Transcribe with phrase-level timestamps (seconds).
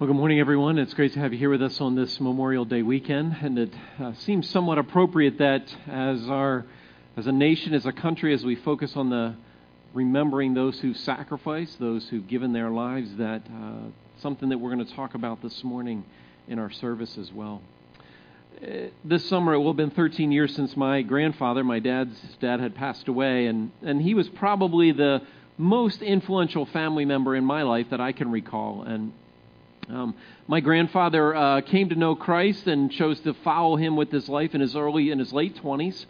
[0.00, 0.78] Well, good morning, everyone.
[0.78, 3.74] It's great to have you here with us on this Memorial Day weekend, and it
[3.98, 6.64] uh, seems somewhat appropriate that as our,
[7.16, 9.34] as a nation, as a country, as we focus on the
[9.94, 13.88] remembering those who sacrificed, those who've given their lives, that uh,
[14.20, 16.04] something that we're going to talk about this morning
[16.46, 17.60] in our service as well.
[18.62, 22.60] Uh, this summer, it will have been 13 years since my grandfather, my dad's dad,
[22.60, 25.22] had passed away, and, and he was probably the
[25.56, 28.82] most influential family member in my life that I can recall.
[28.82, 29.12] And
[29.90, 30.14] um,
[30.46, 34.54] my grandfather uh, came to know Christ and chose to follow him with his life
[34.54, 36.04] in his early in his late 20s,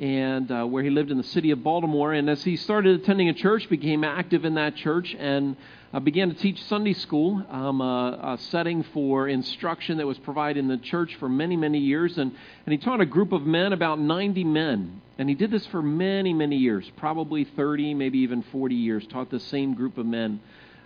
[0.00, 2.14] and uh, where he lived in the city of Baltimore.
[2.14, 5.56] And as he started attending a church, became active in that church and
[5.92, 10.60] uh, began to teach Sunday school, um, a, a, setting for instruction that was provided
[10.60, 12.16] in the church for many many years.
[12.16, 12.32] And
[12.64, 15.82] and he taught a group of men, about 90 men, and he did this for
[15.82, 19.06] many many years, probably 30, maybe even 40 years.
[19.08, 20.40] Taught the same group of men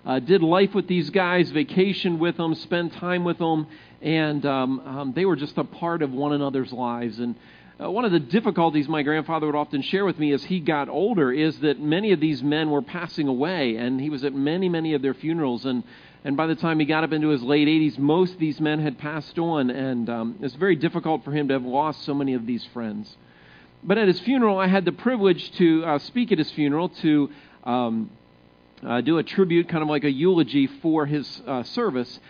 [0.04, 3.66] uh, did life with these guys, vacationed with them, spent time with them,
[4.02, 7.18] and um, um, they were just a part of one another's lives.
[7.18, 7.36] And
[7.82, 10.88] uh, one of the difficulties my grandfather would often share with me as he got
[10.88, 14.68] older is that many of these men were passing away, and he was at many,
[14.68, 15.64] many of their funerals.
[15.64, 15.82] And,
[16.22, 18.80] and by the time he got up into his late 80s, most of these men
[18.80, 22.34] had passed on, and um, it's very difficult for him to have lost so many
[22.34, 23.16] of these friends.
[23.82, 27.30] But at his funeral, I had the privilege to uh, speak at his funeral to.
[27.64, 28.10] Um,
[28.86, 32.20] uh, do a tribute, kind of like a eulogy for his uh, service.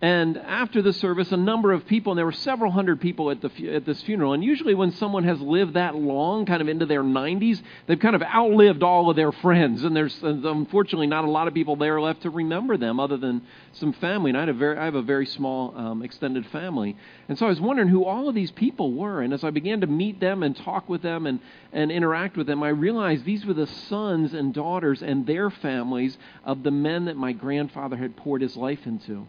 [0.00, 3.40] And after the service, a number of people, and there were several hundred people at,
[3.40, 4.32] the, at this funeral.
[4.32, 8.14] And usually, when someone has lived that long, kind of into their 90s, they've kind
[8.14, 9.82] of outlived all of their friends.
[9.82, 13.42] And there's unfortunately not a lot of people there left to remember them other than
[13.72, 14.30] some family.
[14.30, 16.96] And I, had a very, I have a very small um, extended family.
[17.28, 19.20] And so I was wondering who all of these people were.
[19.20, 21.40] And as I began to meet them and talk with them and,
[21.72, 26.16] and interact with them, I realized these were the sons and daughters and their families
[26.44, 29.26] of the men that my grandfather had poured his life into.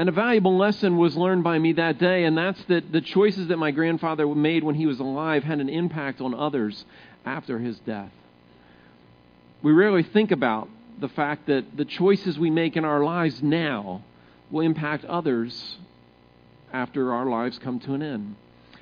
[0.00, 3.48] And a valuable lesson was learned by me that day, and that's that the choices
[3.48, 6.86] that my grandfather made when he was alive had an impact on others
[7.26, 8.10] after his death.
[9.60, 14.02] We rarely think about the fact that the choices we make in our lives now
[14.50, 15.76] will impact others
[16.72, 18.36] after our lives come to an end.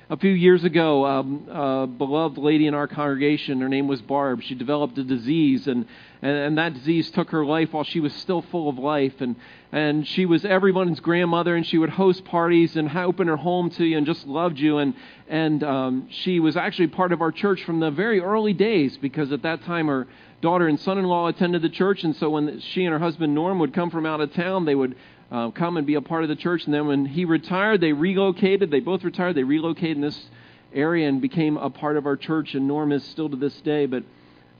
[0.09, 4.41] A few years ago, um, a beloved lady in our congregation, her name was Barb,
[4.41, 5.85] she developed a disease, and
[6.21, 9.21] and, and that disease took her life while she was still full of life.
[9.21, 9.35] And,
[9.71, 13.85] and she was everyone's grandmother, and she would host parties and open her home to
[13.85, 14.79] you and just loved you.
[14.79, 14.93] And,
[15.27, 19.31] and um, she was actually part of our church from the very early days because
[19.31, 20.07] at that time her
[20.41, 22.03] daughter and son in law attended the church.
[22.03, 24.75] And so when she and her husband Norm would come from out of town, they
[24.75, 24.95] would
[25.31, 26.65] uh, come and be a part of the church.
[26.65, 28.71] And then when he retired, they relocated.
[28.71, 29.35] They both retired.
[29.35, 30.29] They relocated in this
[30.73, 32.55] area and became a part of our church.
[32.55, 33.85] And Norm is still to this day.
[33.85, 34.03] But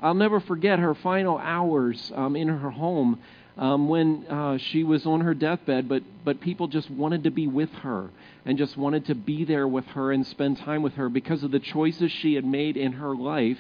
[0.01, 3.19] I'll never forget her final hours um, in her home
[3.57, 7.47] um, when uh, she was on her deathbed, but, but people just wanted to be
[7.47, 8.09] with her
[8.45, 11.51] and just wanted to be there with her and spend time with her because of
[11.51, 13.57] the choices she had made in her life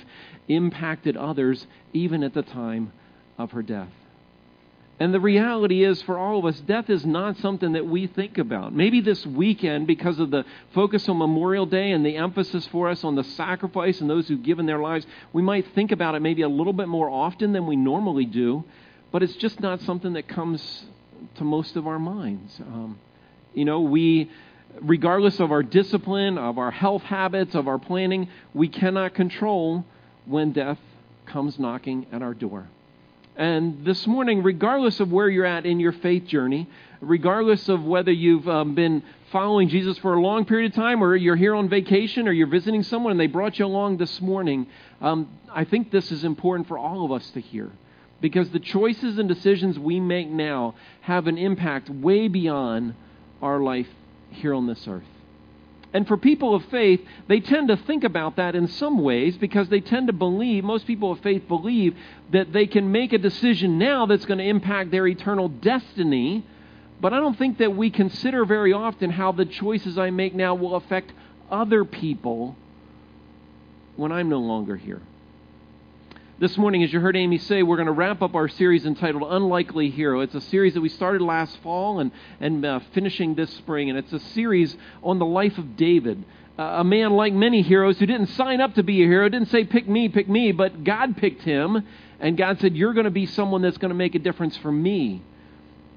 [0.47, 2.93] impacted others even at the time
[3.37, 3.89] of her death.
[4.99, 8.37] And the reality is, for all of us, death is not something that we think
[8.37, 8.75] about.
[8.75, 10.43] Maybe this weekend, because of the
[10.73, 14.43] focus on Memorial Day and the emphasis for us on the sacrifice and those who've
[14.43, 17.65] given their lives, we might think about it maybe a little bit more often than
[17.65, 18.65] we normally do,
[19.13, 20.83] but it's just not something that comes
[21.35, 22.59] to most of our minds.
[22.59, 22.99] Um,
[23.53, 24.29] you know, we,
[24.81, 29.85] regardless of our discipline, of our health habits, of our planning, we cannot control
[30.25, 30.79] when death
[31.25, 32.67] comes knocking at our door.
[33.39, 36.67] And this morning, regardless of where you're at in your faith journey,
[36.99, 39.01] regardless of whether you've um, been
[39.31, 42.47] following Jesus for a long period of time or you're here on vacation or you're
[42.47, 44.67] visiting someone and they brought you along this morning,
[44.99, 47.71] um, I think this is important for all of us to hear.
[48.19, 52.93] Because the choices and decisions we make now have an impact way beyond
[53.41, 53.87] our life
[54.31, 55.03] here on this earth.
[55.91, 59.69] And for people of faith, they tend to think about that in some ways because
[59.69, 61.95] they tend to believe, most people of faith believe,
[62.31, 66.45] that they can make a decision now that's going to impact their eternal destiny.
[67.01, 70.53] But I don't think that we consider very often how the choices I make now
[70.53, 71.11] will affect
[71.49, 72.55] other people
[73.95, 75.01] when I'm no longer here.
[76.39, 79.23] This morning, as you heard Amy say, we're going to wrap up our series entitled
[79.29, 80.21] Unlikely Hero.
[80.21, 83.99] It's a series that we started last fall and, and uh, finishing this spring, and
[83.99, 86.23] it's a series on the life of David.
[86.57, 89.65] A man like many heroes who didn't sign up to be a hero, didn't say,
[89.65, 91.85] pick me, pick me, but God picked him,
[92.21, 94.71] and God said, You're going to be someone that's going to make a difference for
[94.71, 95.21] me.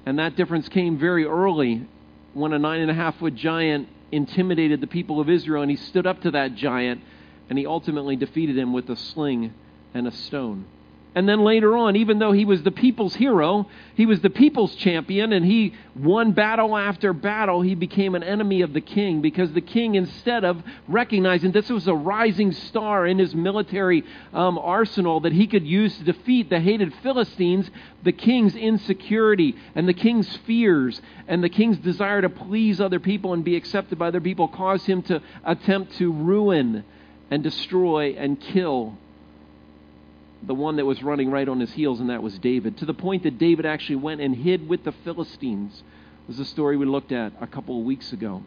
[0.05, 1.87] And that difference came very early
[2.33, 5.77] when a nine and a half foot giant intimidated the people of Israel, and he
[5.77, 6.99] stood up to that giant,
[7.49, 9.53] and he ultimately defeated him with a sling
[9.93, 10.65] and a stone.
[11.15, 14.73] And then later on, even though he was the people's hero, he was the people's
[14.73, 19.51] champion, and he won battle after battle, he became an enemy of the king because
[19.51, 24.03] the king, instead of recognizing this was a rising star in his military
[24.33, 27.69] um, arsenal that he could use to defeat the hated Philistines,
[28.01, 33.33] the king's insecurity and the king's fears and the king's desire to please other people
[33.33, 36.83] and be accepted by other people caused him to attempt to ruin
[37.29, 38.97] and destroy and kill
[40.45, 42.93] the one that was running right on his heels, and that was David, to the
[42.93, 45.83] point that David actually went and hid with the Philistines.
[46.27, 48.43] was a story we looked at a couple of weeks ago.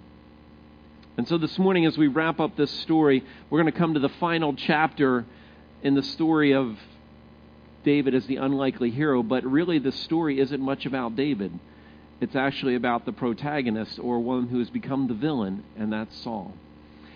[1.16, 4.00] And so this morning, as we wrap up this story, we're going to come to
[4.00, 5.24] the final chapter
[5.82, 6.76] in the story of
[7.84, 11.58] David as the unlikely hero, but really the story isn't much about David.
[12.20, 16.52] It's actually about the protagonist or one who has become the villain, and that's Saul.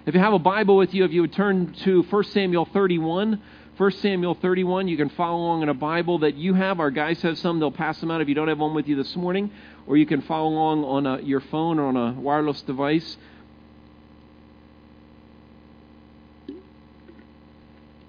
[0.06, 3.42] If you have a Bible with you, if you would turn to 1 Samuel 31,
[3.80, 4.88] 1 Samuel 31.
[4.88, 6.80] You can follow along in a Bible that you have.
[6.80, 7.60] Our guys have some.
[7.60, 9.50] They'll pass them out if you don't have one with you this morning.
[9.86, 13.16] Or you can follow along on a, your phone or on a wireless device.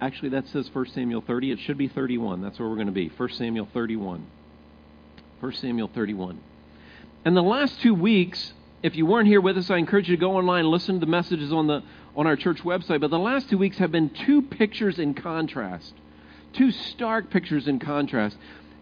[0.02, 1.52] Actually, that says 1 Samuel 30.
[1.52, 2.42] It should be 31.
[2.42, 3.08] That's where we're going to be.
[3.08, 4.28] 1 Samuel 31.
[5.40, 6.38] 1 Samuel 31.
[7.24, 8.52] And the last two weeks,
[8.84, 11.00] if you weren't here with us, I encourage you to go online and listen to
[11.00, 11.82] the messages on the
[12.16, 15.94] on our church website, but the last two weeks have been two pictures in contrast.
[16.54, 18.38] Two stark pictures in contrast.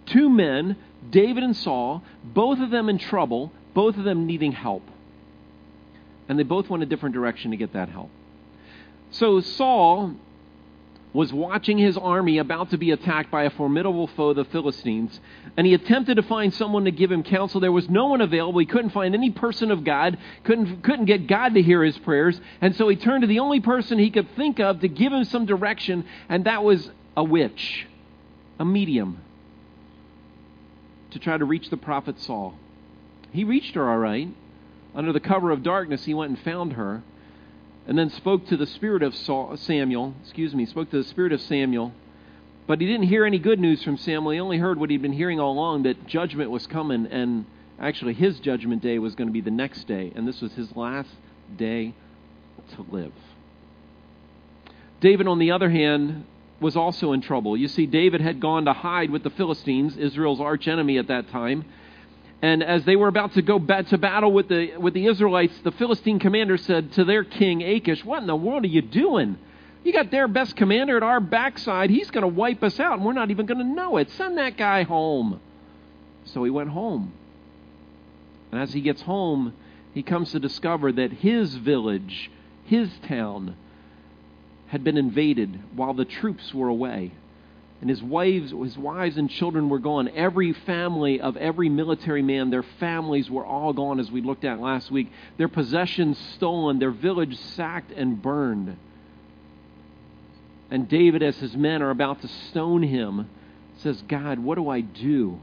[0.06, 0.76] Two men,
[1.10, 4.84] David and Saul, both of them in trouble, both of them needing help.
[6.28, 8.10] And they both went a different direction to get that help.
[9.12, 10.16] So Saul
[11.12, 15.20] was watching his army about to be attacked by a formidable foe, the Philistines,
[15.58, 17.60] and he attempted to find someone to give him counsel.
[17.60, 18.60] There was no one available.
[18.60, 22.40] He couldn't find any person of God, couldn't, couldn't get God to hear his prayers,
[22.62, 25.24] and so he turned to the only person he could think of to give him
[25.24, 27.88] some direction, and that was a witch,
[28.60, 29.20] a medium,
[31.12, 32.54] to try to reach the prophet Saul.
[33.32, 34.30] He reached her all right.
[34.94, 37.04] Under the cover of darkness, he went and found her
[37.90, 41.34] and then spoke to the spirit of Saul, Samuel, excuse me, spoke to the spirit
[41.34, 41.92] of Samuel.
[42.68, 44.30] But he didn't hear any good news from Samuel.
[44.30, 47.48] He only heard what he'd been hearing all along that judgment was coming, and
[47.80, 50.76] actually his judgment day was going to be the next day, and this was his
[50.76, 51.10] last
[51.58, 51.96] day
[52.76, 53.12] to live.
[55.02, 56.26] David, on the other hand,
[56.60, 57.58] was also in trouble.
[57.58, 61.66] You see, David had gone to hide with the Philistines, Israel's archenemy at that time.
[62.42, 65.72] And as they were about to go to battle with the, with the Israelites, the
[65.72, 69.38] Philistine commander said to their king Achish, What in the world are you doing?
[69.84, 71.90] You got their best commander at our backside.
[71.90, 74.10] He's going to wipe us out, and we're not even going to know it.
[74.12, 75.42] Send that guy home.
[76.26, 77.14] So he went home.
[78.52, 79.54] And as he gets home,
[79.94, 82.32] he comes to discover that his village,
[82.66, 83.56] his town,
[84.68, 87.12] had been invaded while the troops were away
[87.82, 90.10] and his wives, his wives and children were gone.
[90.10, 94.60] Every family of every military man, their families were all gone, as we looked at
[94.60, 95.10] last week.
[95.38, 98.76] Their possessions stolen, their village sacked and burned.
[100.70, 103.30] And David, as his men are about to stone him,
[103.78, 105.40] says, God, what do I do?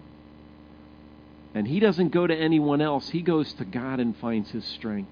[1.55, 3.09] And he doesn't go to anyone else.
[3.09, 5.11] He goes to God and finds his strength.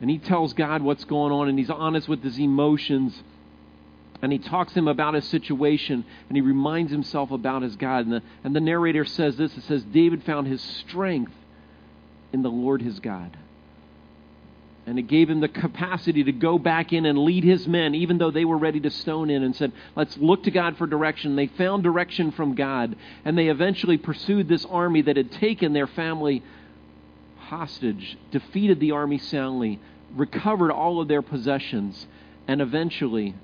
[0.00, 3.20] And he tells God what's going on, and he's honest with his emotions
[4.22, 8.06] and he talks to him about his situation and he reminds himself about his God.
[8.06, 11.32] And the, and the narrator says this it says, David found his strength
[12.32, 13.36] in the Lord his God.
[14.86, 18.18] And it gave him the capacity to go back in and lead his men, even
[18.18, 21.34] though they were ready to stone in, and said, Let's look to God for direction.
[21.34, 25.88] They found direction from God, and they eventually pursued this army that had taken their
[25.88, 26.44] family
[27.36, 29.80] hostage, defeated the army soundly,
[30.14, 32.06] recovered all of their possessions,
[32.46, 33.34] and eventually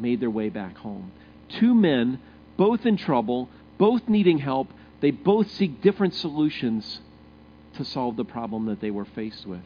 [0.00, 1.12] made their way back home.
[1.48, 2.20] Two men,
[2.56, 4.68] both in trouble, both needing help.
[5.00, 7.00] They both seek different solutions
[7.74, 9.62] to solve the problem that they were faced with.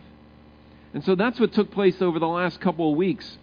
[0.92, 3.38] And so that's what took place over the last couple of weeks.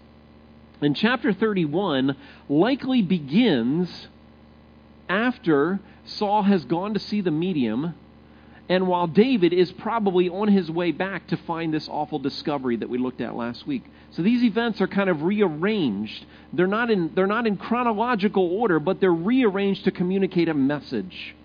[0.82, 2.16] And chapter 31
[2.50, 4.08] likely begins
[5.10, 7.94] after Saul has gone to see the medium
[8.72, 12.88] and while David is probably on his way back to find this awful discovery that
[12.88, 13.84] we looked at last week.
[14.12, 16.26] So these events are kind of rearranged.
[16.54, 21.36] They're not in, they're not in chronological order, but they're rearranged to communicate a message.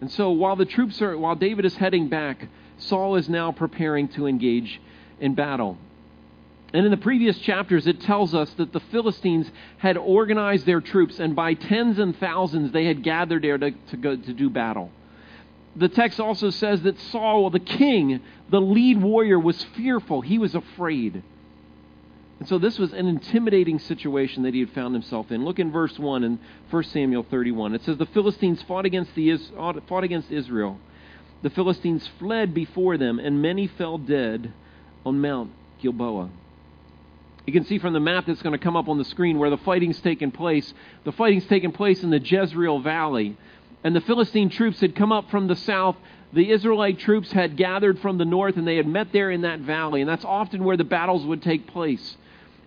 [0.00, 4.08] And so while the troops are, while David is heading back, Saul is now preparing
[4.08, 4.80] to engage
[5.20, 5.78] in battle.
[6.72, 11.20] And in the previous chapters, it tells us that the Philistines had organized their troops,
[11.20, 14.90] and by tens and thousands they had gathered there to, to go to do battle.
[15.76, 18.20] The text also says that Saul, the king,
[18.50, 20.22] the lead warrior, was fearful.
[20.22, 21.22] He was afraid.
[22.38, 25.44] And so this was an intimidating situation that he had found himself in.
[25.44, 26.38] Look in verse 1 in
[26.70, 27.74] 1 Samuel 31.
[27.74, 29.38] It says, The Philistines fought against, the,
[29.86, 30.78] fought against Israel.
[31.42, 34.52] The Philistines fled before them, and many fell dead
[35.04, 36.30] on Mount Gilboa.
[37.46, 39.50] You can see from the map that's going to come up on the screen where
[39.50, 40.74] the fighting's taken place.
[41.04, 43.36] The fighting's taken place in the Jezreel Valley.
[43.84, 45.96] And the Philistine troops had come up from the south.
[46.32, 49.60] The Israelite troops had gathered from the north, and they had met there in that
[49.60, 50.00] valley.
[50.00, 52.16] And that's often where the battles would take place.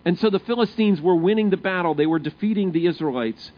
[0.05, 3.51] And so the Philistines were winning the battle, they were defeating the Israelites.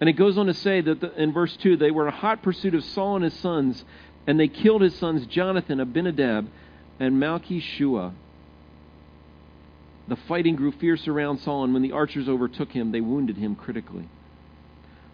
[0.00, 2.16] And it goes on to say that the, in verse 2 they were in a
[2.16, 3.84] hot pursuit of Saul and his sons,
[4.28, 6.48] and they killed his sons Jonathan, Abinadab,
[7.00, 8.12] and Malchishua.
[10.08, 13.54] The fighting grew fierce around Saul, and when the archers overtook him, they wounded him
[13.54, 14.08] critically.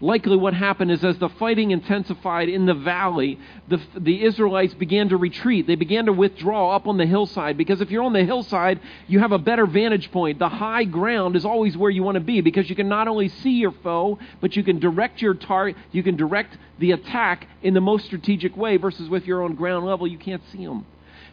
[0.01, 5.09] Likely, what happened is as the fighting intensified in the valley, the, the Israelites began
[5.11, 5.67] to retreat.
[5.67, 9.21] They began to withdraw up on the hillside because if you're on the hillside, you
[9.21, 10.41] have a better vantage point.
[10.41, 13.29] The high ground is always where you want to be because you can not only
[13.29, 17.73] see your foe, but you can direct your target, you can direct the attack in
[17.73, 20.85] the most strategic way versus with your own ground level, you can't see them.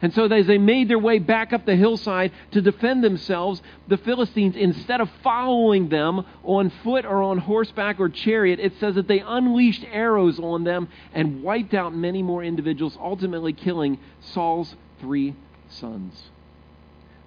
[0.02, 3.98] And so, as they made their way back up the hillside to defend themselves, the
[3.98, 9.08] Philistines, instead of following them on foot or on horseback or chariot, it says that
[9.08, 15.36] they unleashed arrows on them and wiped out many more individuals, ultimately killing Saul's three
[15.70, 16.31] sons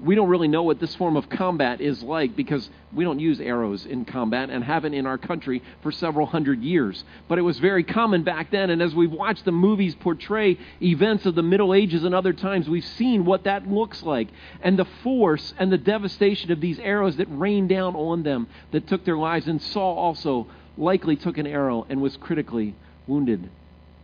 [0.00, 3.40] we don't really know what this form of combat is like because we don't use
[3.40, 7.04] arrows in combat and haven't in our country for several hundred years.
[7.28, 11.26] But it was very common back then, and as we've watched the movies portray events
[11.26, 14.28] of the Middle Ages and other times, we've seen what that looks like
[14.62, 18.86] and the force and the devastation of these arrows that rained down on them that
[18.88, 19.46] took their lives.
[19.46, 22.74] And Saul also likely took an arrow and was critically
[23.06, 23.48] wounded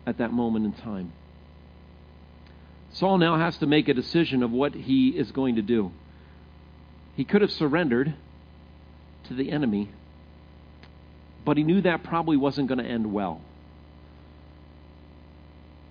[0.06, 1.12] at that moment in time.
[2.92, 5.92] Saul now has to make a decision of what he is going to do.
[7.16, 8.14] He could have surrendered
[9.28, 9.90] to the enemy,
[11.44, 13.40] but he knew that probably wasn't going to end well.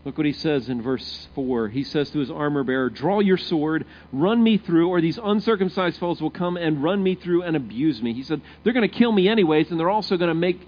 [0.06, 1.68] Look what he says in verse 4.
[1.70, 6.00] He says to his armor bearer, Draw your sword, run me through, or these uncircumcised
[6.00, 8.14] foes will come and run me through and abuse me.
[8.14, 10.68] He said, They're going to kill me anyways, and they're also going to make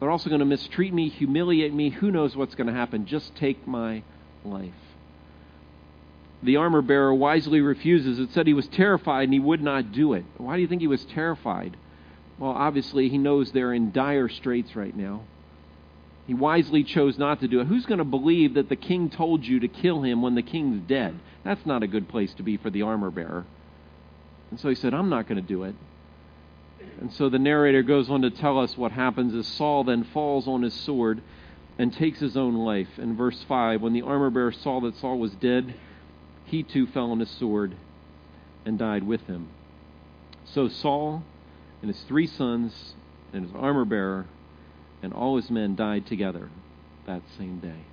[0.00, 1.90] they're also going to mistreat me, humiliate me.
[1.90, 3.06] Who knows what's going to happen?
[3.06, 4.02] Just take my
[4.44, 4.74] life
[6.42, 8.18] the armor bearer wisely refuses.
[8.18, 10.24] It said he was terrified and he would not do it.
[10.36, 11.76] Why do you think he was terrified?
[12.38, 15.22] Well, obviously, he knows they're in dire straits right now.
[16.26, 17.66] He wisely chose not to do it.
[17.66, 20.80] Who's going to believe that the king told you to kill him when the king's
[20.88, 21.18] dead?
[21.44, 23.44] That's not a good place to be for the armor bearer.
[24.50, 25.74] And so he said, I'm not going to do it.
[27.00, 30.46] And so the narrator goes on to tell us what happens as Saul then falls
[30.46, 31.22] on his sword
[31.78, 32.98] and takes his own life.
[32.98, 35.74] In verse 5, when the armor bearer saw that Saul was dead,
[36.52, 37.74] he too fell on his sword
[38.66, 39.48] and died with him.
[40.44, 41.24] So Saul
[41.80, 42.94] and his three sons
[43.32, 44.26] and his armor bearer
[45.02, 46.50] and all his men died together
[47.06, 47.86] that same day.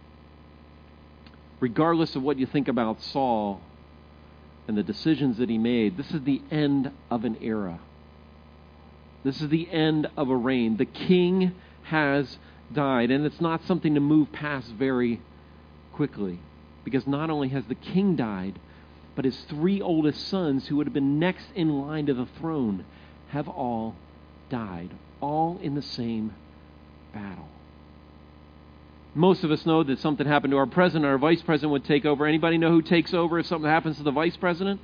[1.61, 3.61] Regardless of what you think about Saul
[4.67, 7.79] and the decisions that he made, this is the end of an era.
[9.23, 10.75] This is the end of a reign.
[10.75, 12.37] The king has
[12.73, 15.21] died, and it's not something to move past very
[15.93, 16.39] quickly.
[16.89, 18.57] Because not only has the king died,
[19.15, 22.83] but his three oldest sons, who would have been next in line to the throne,
[23.27, 23.93] have all
[24.49, 24.89] died,
[25.21, 26.33] all in the same
[27.13, 27.47] battle.
[29.13, 32.05] Most of us know that something happened to our president, our vice president would take
[32.05, 32.25] over.
[32.25, 34.81] Anybody know who takes over if something happens to the vice president?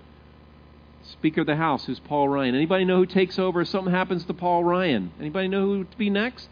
[1.01, 2.53] Speaker of the House, who's Paul Ryan.
[2.53, 5.11] Anybody know who takes over if something happens to Paul Ryan?
[5.19, 6.49] Anybody know who to be next?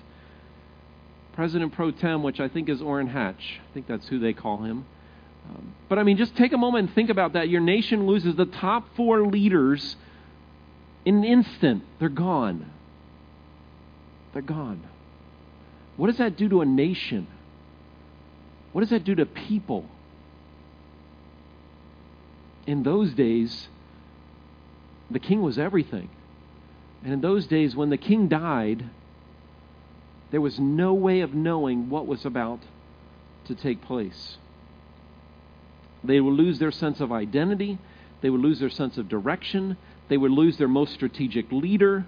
[1.33, 3.59] President pro tem, which I think is Orrin Hatch.
[3.69, 4.85] I think that's who they call him.
[5.89, 7.49] But I mean, just take a moment and think about that.
[7.49, 9.95] Your nation loses the top four leaders
[11.05, 11.83] in an instant.
[11.99, 12.71] They're gone.
[14.33, 14.81] They're gone.
[15.97, 17.27] What does that do to a nation?
[18.71, 19.85] What does that do to people?
[22.65, 23.67] In those days,
[25.11, 26.09] the king was everything.
[27.03, 28.89] And in those days, when the king died,
[30.31, 32.61] there was no way of knowing what was about
[33.45, 34.37] to take place.
[36.03, 37.77] They would lose their sense of identity.
[38.21, 39.77] They would lose their sense of direction.
[40.09, 42.05] They would lose their most strategic leader.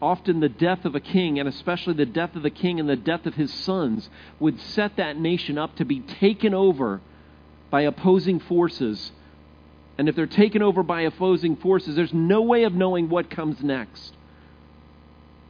[0.00, 2.96] Often, the death of a king, and especially the death of the king and the
[2.96, 7.00] death of his sons, would set that nation up to be taken over
[7.70, 9.12] by opposing forces.
[9.98, 13.62] And if they're taken over by opposing forces, there's no way of knowing what comes
[13.62, 14.14] next.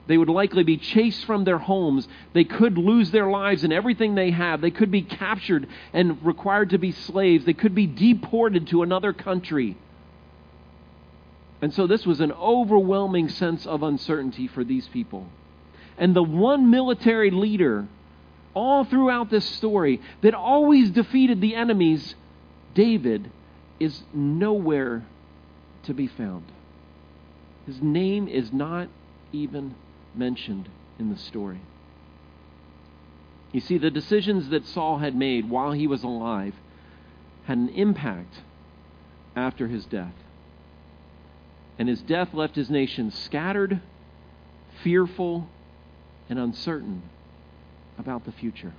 [0.06, 2.06] They would likely be chased from their homes.
[2.32, 4.60] They could lose their lives and everything they have.
[4.60, 7.44] They could be captured and required to be slaves.
[7.44, 9.76] They could be deported to another country.
[11.60, 15.26] And so this was an overwhelming sense of uncertainty for these people.
[15.98, 17.88] And the one military leader
[18.54, 22.14] all throughout this story that always defeated the enemies,
[22.74, 23.30] David,
[23.80, 25.04] is nowhere
[25.84, 26.44] to be found.
[27.66, 28.88] His name is not
[29.32, 29.74] even
[30.16, 30.68] mentioned
[30.98, 31.60] in the story.
[33.52, 36.54] You see, the decisions that Saul had made while he was alive
[37.44, 38.42] had an impact
[39.34, 40.14] after his death.
[41.78, 43.80] And his death left his nation scattered,
[44.82, 45.48] fearful,
[46.28, 47.02] and uncertain
[47.98, 48.72] about the future.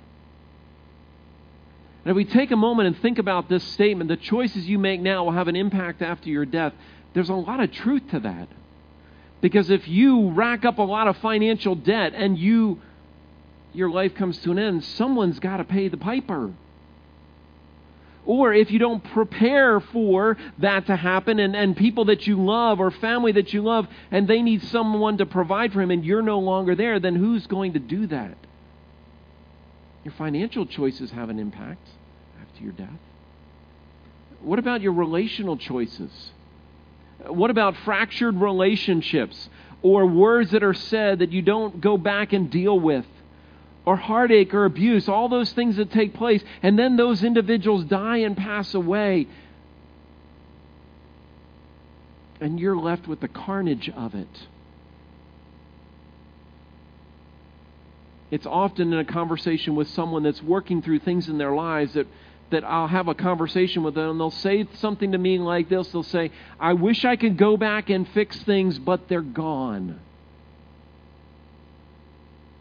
[2.03, 5.01] And if we take a moment and think about this statement, the choices you make
[5.01, 6.73] now will have an impact after your death,
[7.13, 8.47] there's a lot of truth to that.
[9.41, 12.81] Because if you rack up a lot of financial debt and you
[13.73, 16.51] your life comes to an end, someone's got to pay the piper.
[18.25, 22.79] Or if you don't prepare for that to happen and, and people that you love
[22.79, 26.21] or family that you love and they need someone to provide for him and you're
[26.21, 28.35] no longer there, then who's going to do that?
[30.03, 31.87] Your financial choices have an impact
[32.41, 32.99] after your death.
[34.41, 36.31] What about your relational choices?
[37.29, 39.49] What about fractured relationships
[39.81, 43.05] or words that are said that you don't go back and deal with?
[43.85, 48.17] Or heartache or abuse, all those things that take place, and then those individuals die
[48.17, 49.27] and pass away.
[52.41, 54.47] And you're left with the carnage of it.
[58.29, 62.07] It's often in a conversation with someone that's working through things in their lives that
[62.49, 65.87] that I'll have a conversation with them and they'll say something to me like this.
[65.89, 69.99] They'll say, I wish I could go back and fix things, but they're gone.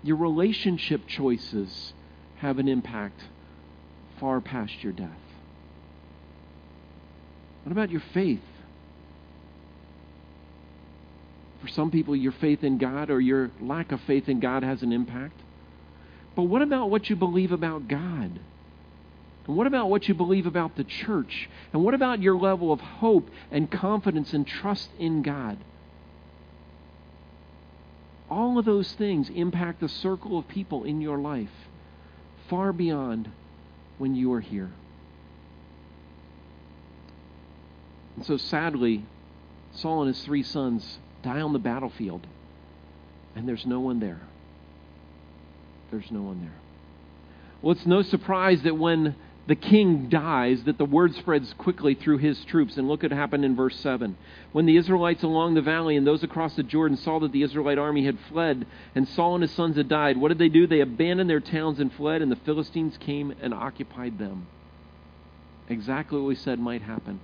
[0.02, 1.92] Your relationship choices
[2.36, 3.20] have an impact
[4.18, 5.10] far past your death.
[7.64, 8.40] What about your faith?
[11.60, 14.82] For some people, your faith in God or your lack of faith in God has
[14.82, 15.40] an impact.
[16.36, 18.38] But what about what you believe about God?
[19.46, 21.48] And what about what you believe about the church?
[21.72, 25.58] And what about your level of hope and confidence and trust in God?
[28.28, 31.50] All of those things impact the circle of people in your life
[32.48, 33.30] far beyond
[33.98, 34.72] when you are here.
[38.16, 39.04] And so sadly,
[39.72, 42.26] Saul and his three sons die on the battlefield,
[43.36, 44.20] and there's no one there.
[45.90, 46.54] There's no one there.
[47.62, 49.14] Well, it's no surprise that when
[49.46, 52.76] the king dies, that the word spreads quickly through his troops.
[52.76, 54.16] And look what happened in verse 7.
[54.52, 57.78] When the Israelites along the valley and those across the Jordan saw that the Israelite
[57.78, 60.66] army had fled and Saul and his sons had died, what did they do?
[60.66, 64.48] They abandoned their towns and fled, and the Philistines came and occupied them.
[65.68, 67.20] Exactly what we said might happen.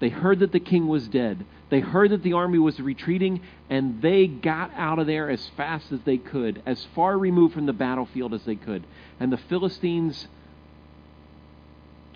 [0.00, 1.44] They heard that the king was dead.
[1.70, 5.90] They heard that the army was retreating, and they got out of there as fast
[5.92, 8.84] as they could, as far removed from the battlefield as they could.
[9.18, 10.28] And the Philistines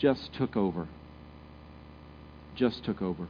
[0.03, 0.89] just took over.
[2.57, 3.29] Just took over.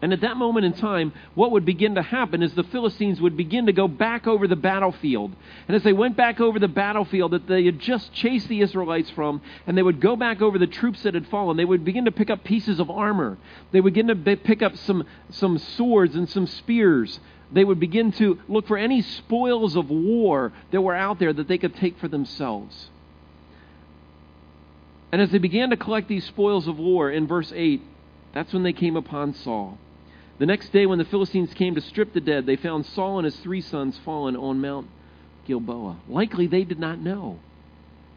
[0.00, 3.36] And at that moment in time, what would begin to happen is the Philistines would
[3.36, 5.34] begin to go back over the battlefield.
[5.66, 9.10] And as they went back over the battlefield that they had just chased the Israelites
[9.10, 12.06] from, and they would go back over the troops that had fallen, they would begin
[12.06, 13.36] to pick up pieces of armor.
[13.72, 17.20] They would begin to pick up some, some swords and some spears.
[17.52, 21.48] They would begin to look for any spoils of war that were out there that
[21.48, 22.88] they could take for themselves.
[25.10, 27.82] And as they began to collect these spoils of war, in verse 8,
[28.34, 29.78] that's when they came upon Saul.
[30.38, 33.24] The next day, when the Philistines came to strip the dead, they found Saul and
[33.24, 34.88] his three sons fallen on Mount
[35.46, 35.96] Gilboa.
[36.08, 37.38] Likely they did not know.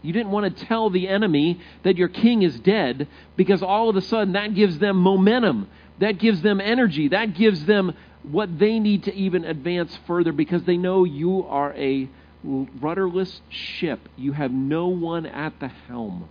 [0.04, 3.96] You didn't want to tell the enemy that your king is dead because all of
[3.96, 5.68] a sudden that gives them momentum.
[6.00, 7.10] That gives them energy.
[7.10, 11.74] That gives them what they need to even advance further because they know you are
[11.74, 12.10] a
[12.44, 14.10] rudderless ship.
[14.18, 16.28] You have no one at the helm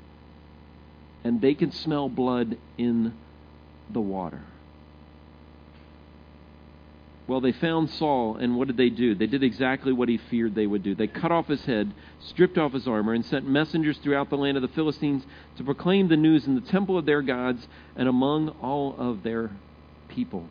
[1.25, 3.15] and they can smell blood in
[3.91, 4.43] the water.
[7.27, 9.15] Well, they found Saul, and what did they do?
[9.15, 10.97] They did exactly what he feared they would do.
[10.97, 14.57] They cut off his head, stripped off his armor, and sent messengers throughout the land
[14.57, 15.25] of the Philistines
[15.57, 19.53] to proclaim the news in the temple of their gods and among all of their
[20.09, 20.49] people.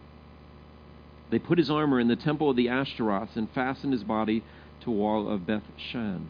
[1.31, 4.41] They put his armor in the temple of the Ashtaroths and fastened his body
[4.81, 6.29] to a wall of Beth Shan.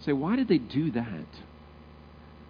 [0.00, 1.28] Say, why did they do that?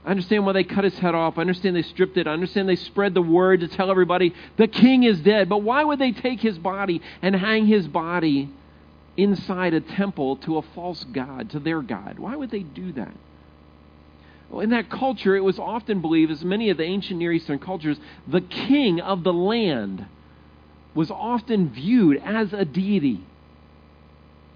[0.05, 1.39] I understand why they cut his head off.
[1.39, 2.27] I understand they stripped it.
[2.27, 5.49] I understand they spread the word to tell everybody the king is dead.
[5.49, 8.51] But why would they take his body and hang his body
[9.17, 12.19] inside a temple to a false god, to their god?
[12.19, 13.15] Why would they do that?
[14.51, 17.59] Well, in that culture, it was often believed, as many of the ancient Near Eastern
[17.59, 20.05] cultures, the king of the land
[20.95, 23.21] was often viewed as a deity.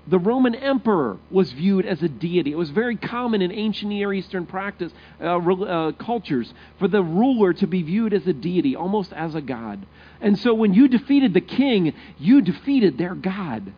[0.09, 2.51] The Roman emperor was viewed as a deity.
[2.51, 4.91] It was very common in ancient Near Eastern practice
[5.21, 9.43] uh, uh, cultures for the ruler to be viewed as a deity, almost as a
[9.43, 9.85] god.
[10.23, 13.75] And so when you defeated the king, you defeated their god.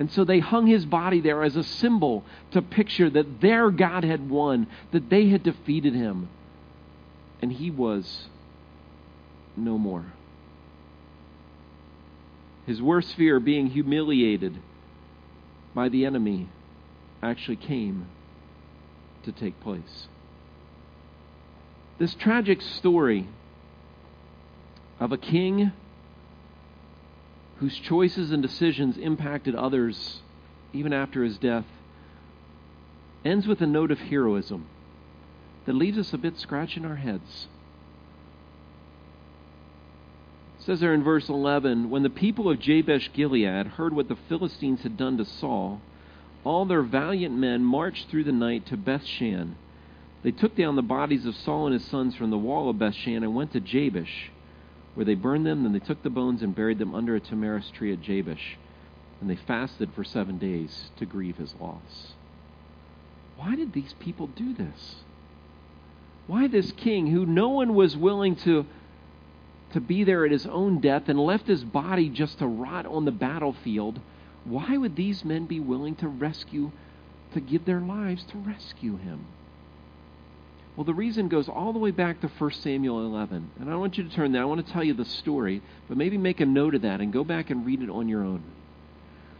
[0.00, 4.02] And so they hung his body there as a symbol to picture that their God
[4.02, 6.30] had won, that they had defeated him.
[7.40, 8.26] And he was
[9.56, 10.06] no more.
[12.66, 14.58] His worst fear, being humiliated,
[15.74, 16.48] by the enemy
[17.22, 18.06] actually came
[19.22, 20.08] to take place.
[21.98, 23.28] This tragic story
[24.98, 25.72] of a king
[27.58, 30.20] whose choices and decisions impacted others
[30.72, 31.66] even after his death
[33.24, 34.66] ends with a note of heroism
[35.66, 37.48] that leaves us a bit scratching our heads.
[40.58, 44.18] It says there in verse 11 When the people of Jabesh Gilead heard what the
[44.28, 45.80] Philistines had done to Saul,
[46.44, 49.56] all their valiant men marched through the night to Bethshan.
[50.22, 53.24] They took down the bodies of Saul and his sons from the wall of Bethshan
[53.24, 54.30] and went to Jabesh,
[54.94, 55.64] where they burned them.
[55.64, 58.56] Then they took the bones and buried them under a tamarisk tree at Jabesh.
[59.20, 62.12] And they fasted for seven days to grieve his loss.
[63.36, 64.94] Why did these people do this?
[66.28, 68.66] Why this king, who no one was willing to
[69.72, 73.04] to be there at his own death and left his body just to rot on
[73.04, 74.00] the battlefield,
[74.44, 76.72] why would these men be willing to rescue,
[77.34, 79.26] to give their lives to rescue him?
[80.76, 83.50] Well, the reason goes all the way back to 1 Samuel 11.
[83.60, 84.42] And I want you to turn there.
[84.42, 87.12] I want to tell you the story, but maybe make a note of that and
[87.12, 88.42] go back and read it on your own.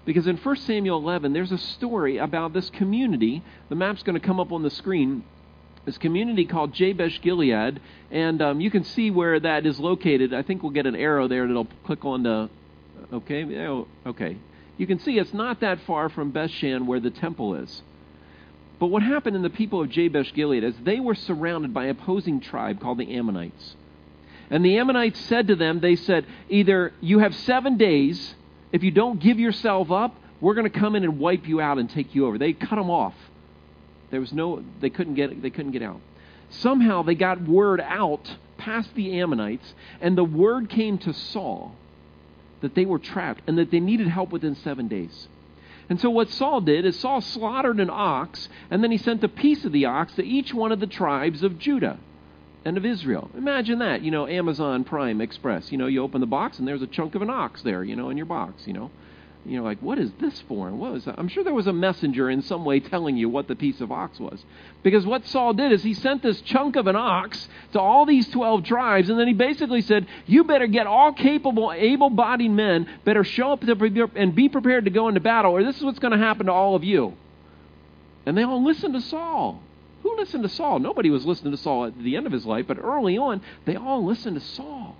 [0.04, 3.42] Because in 1 Samuel 11, there's a story about this community.
[3.68, 5.24] The map's going to come up on the screen
[5.84, 10.34] this community called Jabesh Gilead, and um, you can see where that is located.
[10.34, 12.50] I think we'll get an arrow there that'll click on the.
[13.12, 14.36] Okay, oh, okay.
[14.76, 17.82] You can see it's not that far from Bethshan where the temple is.
[18.78, 21.90] But what happened in the people of Jabesh Gilead is they were surrounded by an
[21.90, 23.76] opposing tribe called the Ammonites.
[24.48, 28.34] And the Ammonites said to them, they said, either you have seven days,
[28.72, 31.78] if you don't give yourself up, we're going to come in and wipe you out
[31.78, 32.38] and take you over.
[32.38, 33.14] They cut them off.
[34.10, 36.00] There was no they couldn't get they couldn't get out.
[36.50, 41.74] Somehow they got word out past the Ammonites, and the word came to Saul
[42.60, 45.28] that they were trapped and that they needed help within seven days.
[45.88, 49.28] And so what Saul did is Saul slaughtered an ox, and then he sent a
[49.28, 51.98] piece of the ox to each one of the tribes of Judah
[52.64, 53.30] and of Israel.
[53.36, 55.72] Imagine that, you know, Amazon Prime Express.
[55.72, 57.96] You know, you open the box and there's a chunk of an ox there, you
[57.96, 58.90] know, in your box, you know
[59.46, 60.68] you know, like, what is this for?
[60.68, 61.18] And what was that?
[61.18, 63.90] I'm sure there was a messenger in some way telling you what the piece of
[63.90, 64.44] ox was.
[64.82, 68.28] Because what Saul did is he sent this chunk of an ox to all these
[68.28, 72.86] 12 tribes, and then he basically said, You better get all capable, able bodied men,
[73.04, 76.12] better show up and be prepared to go into battle, or this is what's going
[76.12, 77.14] to happen to all of you.
[78.26, 79.62] And they all listened to Saul.
[80.02, 80.80] Who listened to Saul?
[80.80, 83.76] Nobody was listening to Saul at the end of his life, but early on, they
[83.76, 84.96] all listened to Saul.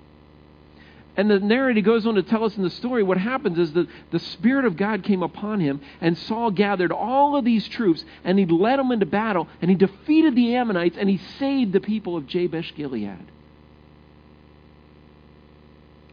[1.16, 3.88] And the narrator goes on to tell us in the story what happens is that
[4.10, 8.38] the Spirit of God came upon him, and Saul gathered all of these troops, and
[8.38, 12.16] he led them into battle, and he defeated the Ammonites, and he saved the people
[12.16, 13.26] of Jabesh Gilead.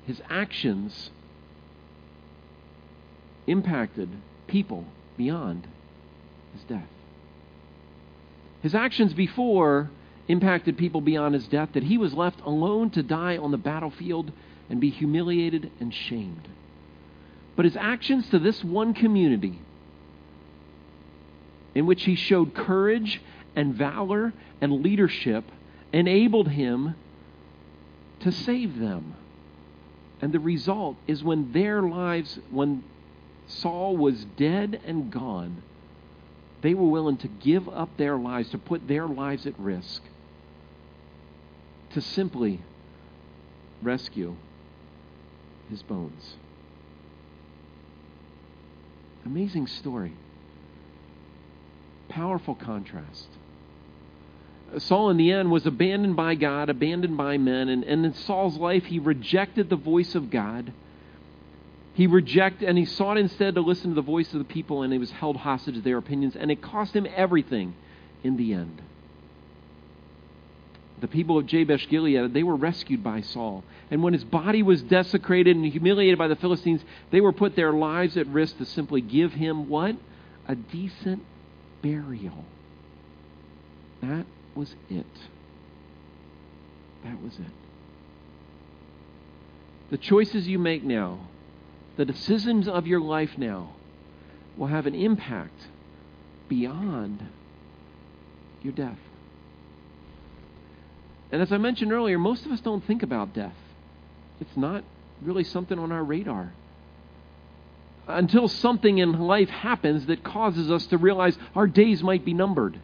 [0.06, 1.12] His actions
[3.46, 4.10] impacted
[4.48, 5.68] people beyond
[6.54, 6.88] his death.
[8.62, 9.90] His actions before
[10.28, 14.32] impacted people beyond his death, that he was left alone to die on the battlefield
[14.70, 16.48] and be humiliated and shamed.
[17.56, 19.60] But his actions to this one community,
[21.74, 23.22] in which he showed courage
[23.56, 25.46] and valor and leadership,
[25.94, 26.96] enabled him
[28.20, 29.16] to save them.
[30.22, 32.84] And the result is when their lives, when
[33.48, 35.62] Saul was dead and gone,
[36.62, 40.02] they were willing to give up their lives, to put their lives at risk,
[41.94, 42.62] to simply
[43.82, 44.36] rescue
[45.70, 46.36] his bones.
[49.26, 50.14] Amazing story.
[52.10, 53.28] Powerful contrast.
[54.80, 58.58] Saul, in the end, was abandoned by God, abandoned by men, and, and in Saul's
[58.58, 60.74] life, he rejected the voice of God.
[61.94, 64.92] He rejected, and he sought instead to listen to the voice of the people, and
[64.92, 67.76] he was held hostage to their opinions, and it cost him everything
[68.24, 68.82] in the end
[71.00, 73.64] the people of Jabesh Gilead, they were rescued by Saul.
[73.92, 76.82] And when his body was desecrated and humiliated by the Philistines,
[77.12, 79.96] they were put their lives at risk to simply give him what?
[80.48, 81.24] A decent
[81.82, 82.46] burial.
[84.02, 85.06] That was it.
[87.04, 87.54] That was it.
[89.92, 91.28] The choices you make now,
[91.96, 93.76] the decisions of your life now,
[94.58, 95.68] will have an impact
[96.50, 97.24] beyond
[98.64, 98.98] your death.
[101.32, 103.56] And as I mentioned earlier, most of us don't think about death.
[104.40, 104.84] It's not
[105.22, 106.54] really something on our radar.
[108.08, 112.80] Until something in life happens that causes us to realize our days might be numbered.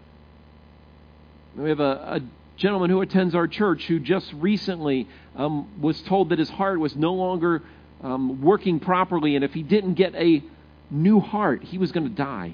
[1.55, 2.21] We have a, a
[2.57, 6.95] gentleman who attends our church who just recently um, was told that his heart was
[6.95, 7.61] no longer
[8.01, 10.43] um, working properly, and if he didn't get a
[10.91, 12.53] new heart, he was going to die.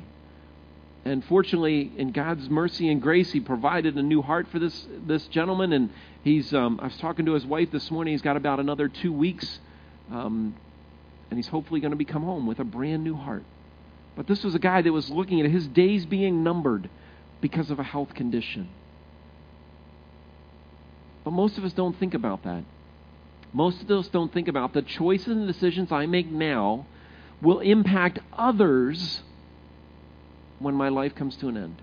[1.06, 5.28] And fortunately, in God's mercy and grace, He provided a new heart for this this
[5.28, 5.72] gentleman.
[5.74, 5.90] And
[6.24, 8.14] he's um, I was talking to his wife this morning.
[8.14, 9.60] He's got about another two weeks,
[10.12, 10.56] um,
[11.30, 13.44] and he's hopefully going to be come home with a brand new heart.
[14.16, 16.90] But this was a guy that was looking at his days being numbered
[17.40, 18.68] because of a health condition.
[21.24, 22.64] But most of us don't think about that.
[23.54, 26.86] Most of us don't think about the choices and decisions I make now
[27.42, 29.22] will impact others
[30.60, 31.82] when my life comes to an end.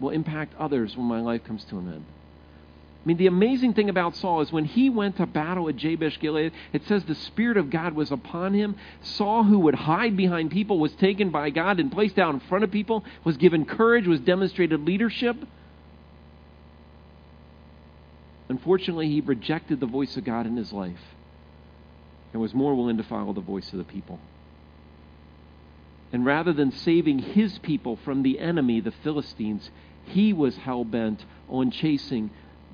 [0.00, 2.04] Will impact others when my life comes to an end.
[3.04, 6.20] I mean, the amazing thing about Saul is when he went to battle at Jabesh
[6.20, 8.76] Gilead, it says the Spirit of God was upon him.
[9.02, 12.62] Saul, who would hide behind people, was taken by God and placed out in front
[12.62, 15.36] of people, was given courage, was demonstrated leadership.
[18.48, 21.00] Unfortunately, he rejected the voice of God in his life
[22.32, 24.20] and was more willing to follow the voice of the people.
[26.12, 29.70] And rather than saving his people from the enemy, the Philistines,
[30.04, 32.30] he was hell bent on chasing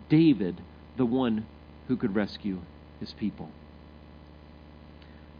[0.08, 0.60] David,
[0.96, 1.46] the one
[1.86, 2.58] who could rescue
[2.98, 3.50] his people.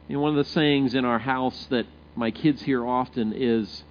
[0.08, 3.82] You know, one of the sayings in our house that my kids hear often is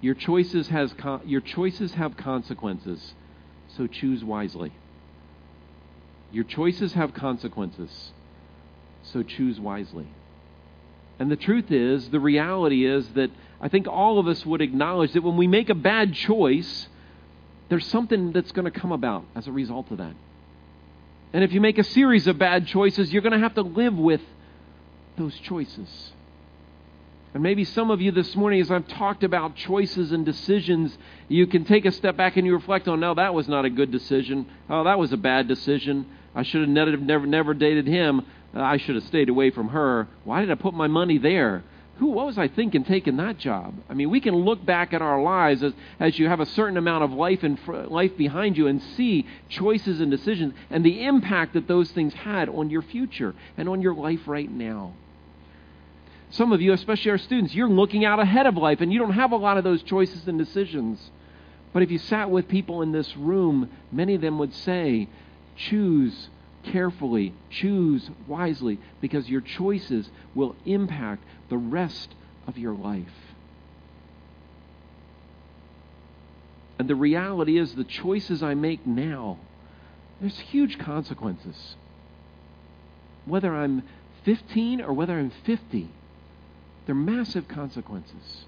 [0.00, 3.14] your choices has con- your choices have consequences,
[3.76, 4.72] so choose wisely.
[6.30, 8.12] Your choices have consequences,
[9.02, 10.06] so choose wisely.
[11.18, 15.12] And the truth is, the reality is that I think all of us would acknowledge
[15.12, 16.88] that when we make a bad choice,
[17.68, 20.14] there's something that's going to come about as a result of that.
[21.32, 23.98] And if you make a series of bad choices, you're going to have to live
[23.98, 24.20] with
[25.16, 26.12] those choices.
[27.34, 30.96] And maybe some of you this morning, as I've talked about choices and decisions,
[31.28, 33.70] you can take a step back and you reflect on, no, that was not a
[33.70, 34.46] good decision.
[34.70, 36.06] Oh, that was a bad decision.
[36.36, 38.20] I should have never, never, never dated him.
[38.54, 40.06] Uh, I should have stayed away from her.
[40.22, 41.64] Why did I put my money there?
[41.96, 43.74] Who, what was I thinking taking that job?
[43.88, 46.76] I mean, we can look back at our lives as, as you have a certain
[46.76, 47.58] amount of life and
[47.90, 52.50] life behind you and see choices and decisions and the impact that those things had
[52.50, 54.92] on your future and on your life right now.
[56.28, 59.14] Some of you, especially our students, you're looking out ahead of life and you don't
[59.14, 61.10] have a lot of those choices and decisions.
[61.72, 65.08] But if you sat with people in this room, many of them would say,
[65.56, 66.28] choose
[66.64, 72.14] carefully, choose wisely, because your choices will impact the rest
[72.46, 73.06] of your life.
[76.78, 79.38] And the reality is, the choices I make now,
[80.20, 81.76] there's huge consequences.
[83.24, 83.82] Whether I'm
[84.24, 85.88] 15 or whether I'm 50,
[86.84, 88.44] they're massive consequences.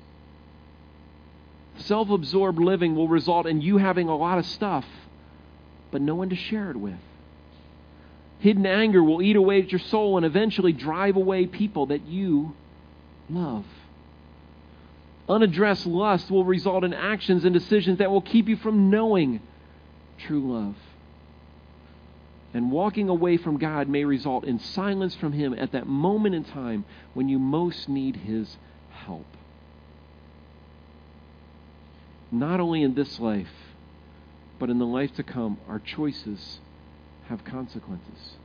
[1.78, 4.84] Self absorbed living will result in you having a lot of stuff,
[5.90, 6.98] but no one to share it with.
[8.40, 12.54] Hidden anger will eat away at your soul and eventually drive away people that you
[13.28, 13.64] love.
[15.28, 19.40] Unaddressed lust will result in actions and decisions that will keep you from knowing
[20.18, 20.76] true love.
[22.54, 26.44] And walking away from God may result in silence from Him at that moment in
[26.44, 28.56] time when you most need His
[28.90, 29.26] help.
[32.30, 33.48] Not only in this life,
[34.58, 36.58] but in the life to come, our choices
[37.28, 38.36] have consequences.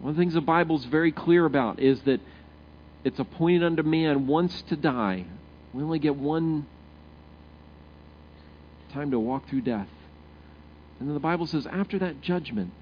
[0.00, 2.20] One of the things the Bible is very clear about is that
[3.04, 5.24] it's appointed unto man once to die.
[5.72, 6.66] We only get one
[8.92, 9.88] time to walk through death.
[10.98, 12.72] And then the Bible says, after that judgment,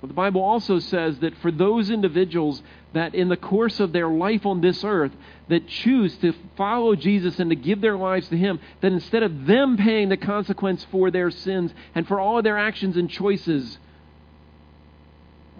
[0.00, 4.08] but the Bible also says that for those individuals that in the course of their
[4.08, 5.12] life on this earth
[5.48, 9.46] that choose to follow Jesus and to give their lives to Him, that instead of
[9.46, 13.78] them paying the consequence for their sins and for all of their actions and choices,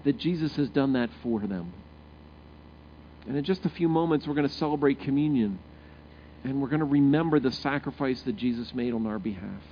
[0.05, 1.73] that Jesus has done that for them.
[3.27, 5.59] And in just a few moments, we're going to celebrate communion.
[6.44, 9.62] And we're going to remember the sacrifice that Jesus made on our behalf.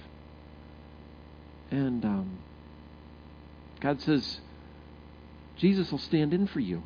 [1.70, 2.38] And um,
[3.81, 4.40] God says,
[5.62, 6.83] Jesus will stand in for you.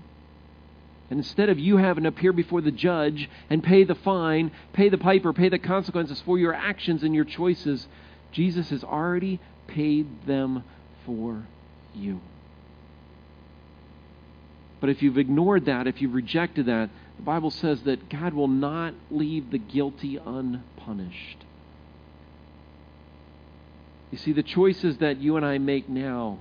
[1.08, 4.90] And instead of you having to appear before the judge and pay the fine, pay
[4.90, 7.88] the piper, pay the consequences for your actions and your choices,
[8.32, 10.62] Jesus has already paid them
[11.06, 11.46] for
[11.94, 12.20] you.
[14.78, 18.46] But if you've ignored that, if you've rejected that, the Bible says that God will
[18.46, 21.46] not leave the guilty unpunished.
[24.10, 26.40] You see, the choices that you and I make now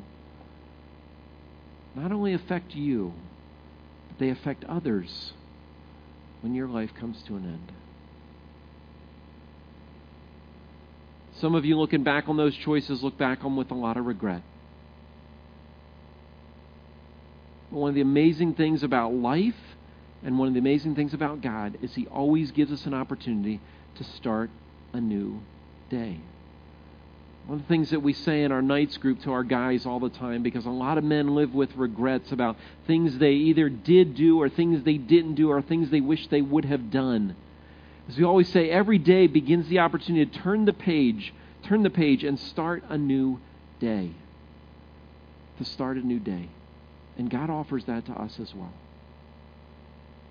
[1.95, 3.13] not only affect you,
[4.10, 5.34] but they affect others
[6.41, 7.71] when your life comes to an end.
[11.39, 14.05] Some of you looking back on those choices look back on with a lot of
[14.05, 14.41] regret.
[17.71, 19.55] But one of the amazing things about life
[20.23, 23.60] and one of the amazing things about God is He always gives us an opportunity
[23.95, 24.49] to start
[24.93, 25.41] a new
[25.89, 26.19] day.
[27.47, 29.99] One of the things that we say in our Knights group to our guys all
[29.99, 34.15] the time, because a lot of men live with regrets about things they either did
[34.15, 37.36] do or things they didn't do or things they wish they would have done.
[38.10, 41.91] As we always say, every day begins the opportunity to turn the page, turn the
[41.91, 43.39] page and start a new
[43.79, 44.12] day.
[45.60, 46.49] To start a new day.
[47.17, 48.73] And God offers that to us as well.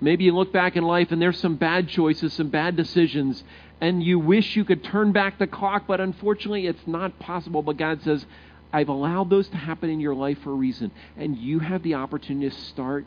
[0.00, 3.42] Maybe you look back in life and there's some bad choices, some bad decisions,
[3.84, 7.60] and you wish you could turn back the clock, but unfortunately it's not possible.
[7.60, 8.24] But God says,
[8.72, 11.92] I've allowed those to happen in your life for a reason, and you have the
[11.92, 13.04] opportunity to start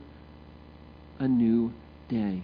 [1.17, 1.73] a new
[2.09, 2.43] day.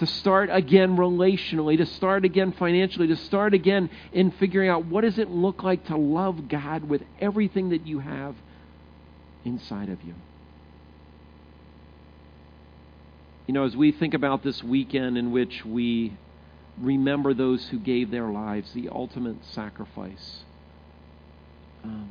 [0.00, 5.00] To start again relationally, to start again financially, to start again in figuring out what
[5.00, 8.34] does it look like to love God with everything that you have
[9.46, 10.12] inside of you.
[13.46, 16.12] You know, as we think about this weekend in which we
[16.78, 20.44] remember those who gave their lives, the ultimate sacrifice.
[21.84, 22.10] Um,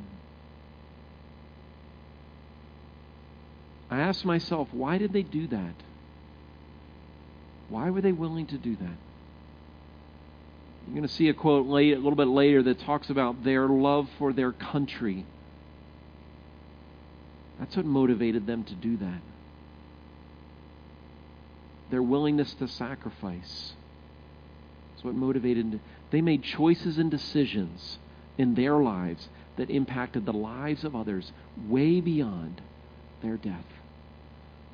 [3.90, 5.74] I ask myself, why did they do that?
[7.68, 8.96] Why were they willing to do that?
[10.86, 13.68] You're going to see a quote late, a little bit later that talks about their
[13.68, 15.24] love for their country.
[17.58, 19.20] That's what motivated them to do that
[21.90, 23.72] their willingness to sacrifice.
[25.02, 25.80] What motivated.
[26.10, 27.98] They made choices and decisions
[28.38, 31.32] in their lives that impacted the lives of others
[31.68, 32.60] way beyond
[33.22, 33.66] their death.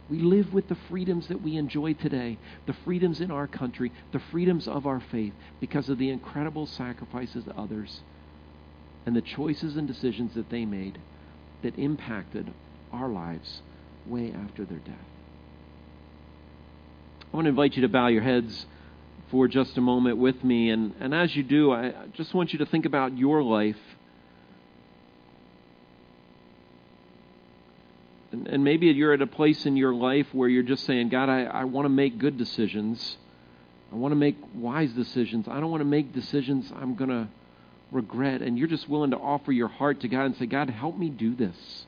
[0.09, 4.21] We live with the freedoms that we enjoy today, the freedoms in our country, the
[4.21, 8.01] freedoms of our faith, because of the incredible sacrifices of others
[9.05, 10.99] and the choices and decisions that they made
[11.63, 12.53] that impacted
[12.93, 13.63] our lives
[14.07, 14.95] way after their death.
[17.33, 18.67] I want to invite you to bow your heads
[19.31, 20.71] for just a moment with me.
[20.71, 23.77] And, and as you do, I just want you to think about your life.
[28.33, 31.29] And, and maybe you're at a place in your life where you're just saying, God,
[31.29, 33.17] I, I want to make good decisions.
[33.93, 35.47] I want to make wise decisions.
[35.49, 37.29] I don't want to make decisions I'm going to
[37.91, 38.43] regret.
[38.43, 41.09] And you're just willing to offer your heart to God and say, God, help me
[41.09, 41.86] do this.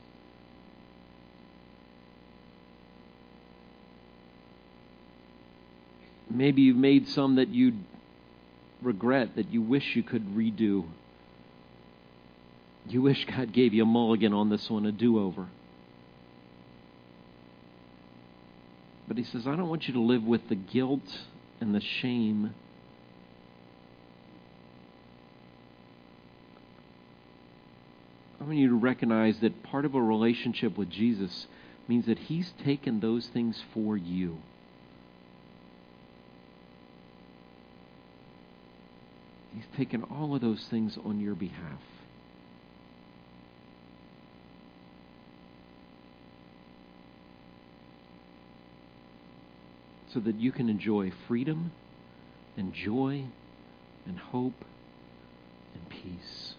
[6.38, 7.72] Maybe you've made some that you
[8.80, 10.84] regret, that you wish you could redo.
[12.86, 15.48] You wish God gave you a mulligan on this one, a do over.
[19.08, 21.02] But He says, I don't want you to live with the guilt
[21.60, 22.54] and the shame.
[28.40, 31.48] I want you to recognize that part of a relationship with Jesus
[31.88, 34.38] means that He's taken those things for you.
[39.58, 41.80] He's taken all of those things on your behalf.
[50.14, 51.72] So that you can enjoy freedom
[52.56, 53.24] and joy
[54.06, 54.64] and hope
[55.74, 56.54] and peace.